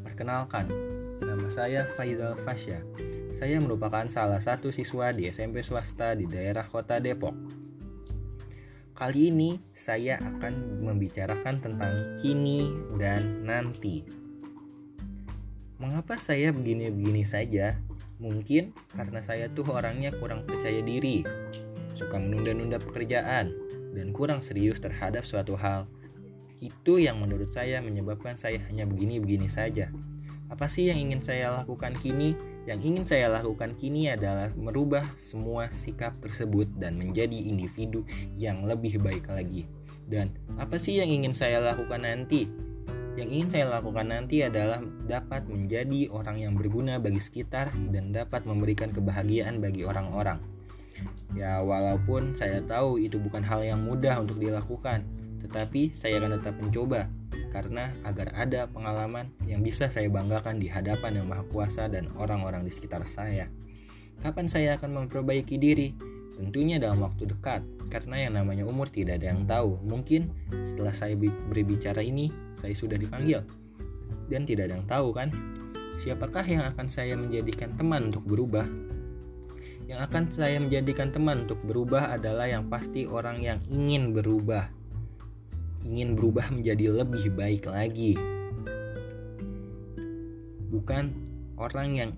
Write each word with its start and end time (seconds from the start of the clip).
Perkenalkan, 0.00 0.64
nama 1.20 1.52
saya 1.52 1.84
Faizal 2.00 2.32
Fasya. 2.48 2.80
Saya 3.36 3.60
merupakan 3.60 4.08
salah 4.08 4.40
satu 4.40 4.72
siswa 4.72 5.12
di 5.12 5.28
SMP 5.28 5.60
swasta 5.60 6.16
di 6.16 6.24
daerah 6.24 6.64
kota 6.64 6.96
Depok. 6.96 7.36
Kali 8.96 9.28
ini 9.28 9.60
saya 9.76 10.16
akan 10.16 10.80
membicarakan 10.80 11.60
tentang 11.60 11.92
kini 12.24 12.72
dan 12.96 13.44
nanti. 13.44 14.00
Mengapa 15.76 16.16
saya 16.16 16.48
begini-begini 16.48 17.24
saja? 17.28 17.76
Mungkin 18.16 18.72
karena 18.96 19.20
saya 19.20 19.52
tuh 19.52 19.68
orangnya 19.76 20.12
kurang 20.16 20.48
percaya 20.48 20.80
diri, 20.80 21.20
suka 21.92 22.16
menunda-nunda 22.16 22.80
pekerjaan, 22.80 23.52
dan 23.92 24.12
kurang 24.16 24.40
serius 24.40 24.80
terhadap 24.80 25.28
suatu 25.28 25.56
hal. 25.56 25.84
Itu 26.60 27.00
yang 27.00 27.24
menurut 27.24 27.48
saya 27.48 27.80
menyebabkan 27.80 28.36
saya 28.36 28.60
hanya 28.68 28.84
begini-begini 28.84 29.48
saja. 29.48 29.88
Apa 30.52 30.68
sih 30.68 30.92
yang 30.92 31.00
ingin 31.00 31.24
saya 31.24 31.56
lakukan 31.56 31.96
kini? 31.96 32.36
Yang 32.68 32.80
ingin 32.84 33.04
saya 33.08 33.26
lakukan 33.32 33.72
kini 33.80 34.12
adalah 34.12 34.52
merubah 34.52 35.02
semua 35.16 35.72
sikap 35.72 36.20
tersebut 36.20 36.68
dan 36.76 37.00
menjadi 37.00 37.48
individu 37.48 38.04
yang 38.36 38.68
lebih 38.68 39.00
baik 39.00 39.24
lagi. 39.32 39.64
Dan 40.04 40.28
apa 40.60 40.76
sih 40.76 41.00
yang 41.00 41.08
ingin 41.08 41.32
saya 41.32 41.64
lakukan 41.64 42.04
nanti? 42.04 42.50
Yang 43.16 43.28
ingin 43.30 43.48
saya 43.48 43.66
lakukan 43.80 44.12
nanti 44.12 44.44
adalah 44.44 44.84
dapat 45.08 45.48
menjadi 45.48 46.12
orang 46.12 46.44
yang 46.44 46.52
berguna 46.58 47.00
bagi 47.00 47.22
sekitar 47.22 47.72
dan 47.90 48.12
dapat 48.12 48.44
memberikan 48.44 48.92
kebahagiaan 48.92 49.64
bagi 49.64 49.88
orang-orang. 49.88 50.42
Ya, 51.32 51.62
walaupun 51.62 52.36
saya 52.36 52.60
tahu 52.66 53.00
itu 53.00 53.16
bukan 53.16 53.40
hal 53.40 53.64
yang 53.64 53.80
mudah 53.86 54.20
untuk 54.20 54.36
dilakukan, 54.42 55.06
tetapi 55.40 55.96
saya 55.96 56.20
akan 56.20 56.36
tetap 56.38 56.54
mencoba 56.60 57.08
karena 57.50 57.90
agar 58.06 58.30
ada 58.38 58.70
pengalaman 58.70 59.28
yang 59.44 59.60
bisa 59.60 59.90
saya 59.90 60.06
banggakan 60.06 60.62
di 60.62 60.70
hadapan 60.70 61.20
Yang 61.20 61.26
Maha 61.26 61.44
Kuasa 61.50 61.90
dan 61.90 62.06
orang-orang 62.14 62.62
di 62.62 62.70
sekitar 62.70 63.02
saya. 63.10 63.50
Kapan 64.22 64.46
saya 64.46 64.78
akan 64.78 65.04
memperbaiki 65.04 65.58
diri? 65.58 65.92
Tentunya 66.38 66.80
dalam 66.80 67.04
waktu 67.04 67.28
dekat, 67.28 67.60
karena 67.92 68.28
yang 68.28 68.32
namanya 68.40 68.64
umur 68.64 68.88
tidak 68.88 69.20
ada 69.20 69.34
yang 69.34 69.44
tahu. 69.44 69.76
Mungkin 69.84 70.30
setelah 70.64 70.94
saya 70.94 71.12
berbicara 71.52 72.00
ini, 72.00 72.32
saya 72.56 72.72
sudah 72.72 72.96
dipanggil. 72.96 73.44
Dan 74.30 74.48
tidak 74.48 74.70
ada 74.70 74.80
yang 74.80 74.86
tahu 74.88 75.12
kan, 75.12 75.28
siapakah 76.00 76.46
yang 76.46 76.64
akan 76.64 76.86
saya 76.88 77.18
menjadikan 77.18 77.76
teman 77.76 78.08
untuk 78.08 78.24
berubah? 78.24 78.64
Yang 79.84 80.00
akan 80.06 80.22
saya 80.30 80.56
menjadikan 80.62 81.10
teman 81.10 81.44
untuk 81.44 81.60
berubah 81.66 82.14
adalah 82.14 82.46
yang 82.46 82.70
pasti 82.70 83.04
orang 83.10 83.42
yang 83.42 83.58
ingin 83.68 84.14
berubah 84.14 84.79
ingin 85.84 86.16
berubah 86.16 86.52
menjadi 86.52 87.02
lebih 87.02 87.32
baik 87.32 87.64
lagi. 87.68 88.16
Bukan 90.70 91.04
orang 91.58 91.88
yang 91.96 92.10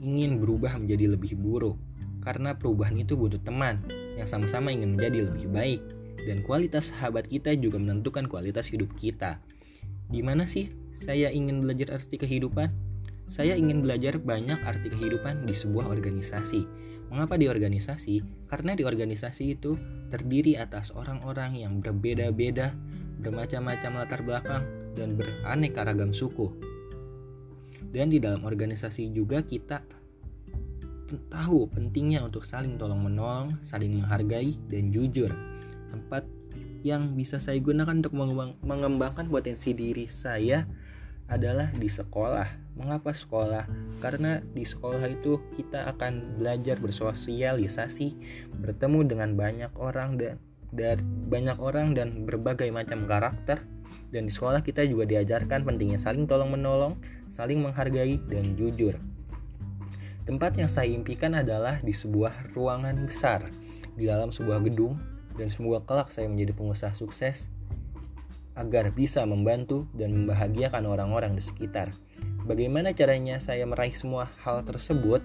ingin 0.00 0.40
berubah 0.40 0.76
menjadi 0.80 1.16
lebih 1.16 1.36
buruk. 1.36 1.76
Karena 2.20 2.52
perubahan 2.56 3.00
itu 3.00 3.16
butuh 3.16 3.40
teman 3.40 3.80
yang 4.16 4.28
sama-sama 4.28 4.68
ingin 4.72 4.96
menjadi 4.96 5.32
lebih 5.32 5.48
baik. 5.48 5.80
Dan 6.20 6.44
kualitas 6.44 6.92
sahabat 6.92 7.28
kita 7.28 7.56
juga 7.56 7.80
menentukan 7.80 8.28
kualitas 8.28 8.68
hidup 8.68 8.92
kita. 8.96 9.40
Di 10.10 10.20
mana 10.20 10.44
sih 10.44 10.68
saya 10.92 11.32
ingin 11.32 11.64
belajar 11.64 11.96
arti 11.96 12.20
kehidupan? 12.20 12.68
Saya 13.30 13.54
ingin 13.54 13.80
belajar 13.80 14.18
banyak 14.18 14.58
arti 14.66 14.90
kehidupan 14.90 15.46
di 15.46 15.54
sebuah 15.54 15.86
organisasi. 15.86 16.66
Mengapa 17.08 17.38
di 17.38 17.46
organisasi? 17.46 18.46
Karena 18.50 18.74
di 18.74 18.82
organisasi 18.82 19.54
itu 19.54 19.78
terdiri 20.10 20.58
atas 20.58 20.90
orang-orang 20.90 21.62
yang 21.62 21.78
berbeda-beda 21.78 22.74
bermacam-macam 23.20 23.90
latar 24.00 24.20
belakang, 24.24 24.64
dan 24.96 25.14
beraneka 25.14 25.86
ragam 25.86 26.10
suku. 26.10 26.50
Dan 27.90 28.10
di 28.10 28.18
dalam 28.18 28.42
organisasi 28.44 29.12
juga 29.14 29.40
kita 29.44 29.82
tahu 31.30 31.66
pentingnya 31.70 32.22
untuk 32.22 32.46
saling 32.46 32.78
tolong-menolong, 32.78 33.58
saling 33.66 33.98
menghargai, 33.98 34.54
dan 34.70 34.94
jujur. 34.94 35.30
Tempat 35.90 36.22
yang 36.86 37.12
bisa 37.18 37.42
saya 37.42 37.58
gunakan 37.60 37.98
untuk 37.98 38.14
mengembangkan 38.62 39.26
potensi 39.28 39.74
diri 39.74 40.06
saya 40.06 40.64
adalah 41.26 41.70
di 41.74 41.86
sekolah. 41.90 42.74
Mengapa 42.78 43.10
sekolah? 43.10 43.66
Karena 43.98 44.38
di 44.40 44.62
sekolah 44.62 45.04
itu 45.10 45.42
kita 45.58 45.86
akan 45.90 46.38
belajar 46.38 46.78
bersosialisasi, 46.78 48.08
bertemu 48.58 49.00
dengan 49.06 49.30
banyak 49.34 49.72
orang 49.78 50.14
dan 50.14 50.38
dari 50.70 51.02
banyak 51.02 51.58
orang 51.58 51.94
dan 51.94 52.26
berbagai 52.26 52.70
macam 52.70 53.06
karakter 53.06 53.62
dan 54.10 54.26
di 54.26 54.32
sekolah 54.34 54.62
kita 54.62 54.86
juga 54.86 55.06
diajarkan 55.06 55.62
pentingnya 55.62 55.98
saling 55.98 56.26
tolong 56.26 56.50
menolong, 56.50 56.98
saling 57.30 57.62
menghargai 57.62 58.18
dan 58.26 58.58
jujur. 58.58 58.98
Tempat 60.26 60.58
yang 60.58 60.70
saya 60.70 60.90
impikan 60.90 61.34
adalah 61.34 61.82
di 61.82 61.90
sebuah 61.90 62.54
ruangan 62.54 63.06
besar 63.06 63.46
di 63.98 64.06
dalam 64.06 64.30
sebuah 64.30 64.62
gedung 64.62 64.98
dan 65.34 65.50
semoga 65.50 65.82
kelak 65.82 66.14
saya 66.14 66.30
menjadi 66.30 66.54
pengusaha 66.54 66.94
sukses 66.94 67.50
agar 68.58 68.92
bisa 68.92 69.24
membantu 69.24 69.88
dan 69.96 70.12
membahagiakan 70.12 70.84
orang-orang 70.86 71.38
di 71.38 71.42
sekitar. 71.42 71.94
Bagaimana 72.44 72.92
caranya 72.92 73.38
saya 73.38 73.64
meraih 73.64 73.94
semua 73.94 74.28
hal 74.42 74.66
tersebut? 74.66 75.22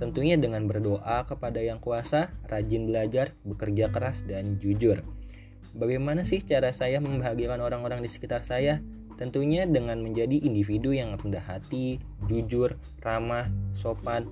Tentunya 0.00 0.38
dengan 0.40 0.64
berdoa 0.68 1.24
kepada 1.28 1.60
Yang 1.60 1.84
Kuasa, 1.84 2.32
rajin 2.48 2.88
belajar, 2.88 3.36
bekerja 3.44 3.92
keras, 3.92 4.24
dan 4.24 4.56
jujur. 4.60 5.04
Bagaimana 5.72 6.28
sih 6.28 6.44
cara 6.44 6.68
saya 6.76 7.00
membahagiakan 7.00 7.64
orang-orang 7.64 8.04
di 8.04 8.10
sekitar 8.12 8.44
saya? 8.44 8.84
Tentunya 9.16 9.64
dengan 9.64 10.00
menjadi 10.04 10.40
individu 10.42 10.92
yang 10.92 11.16
rendah 11.16 11.44
hati, 11.44 12.00
jujur, 12.28 12.76
ramah, 13.00 13.48
sopan, 13.72 14.28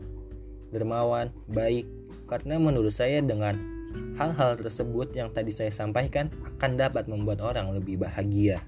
dermawan, 0.75 1.33
baik. 1.49 1.87
Karena 2.27 2.59
menurut 2.59 2.93
saya 2.93 3.25
dengan 3.25 3.57
hal-hal 4.21 4.61
tersebut 4.61 5.17
yang 5.17 5.33
tadi 5.33 5.51
saya 5.51 5.73
sampaikan 5.73 6.29
akan 6.59 6.77
dapat 6.77 7.09
membuat 7.09 7.41
orang 7.41 7.73
lebih 7.73 8.01
bahagia. 8.01 8.61